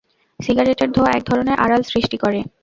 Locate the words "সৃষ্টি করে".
1.91-2.39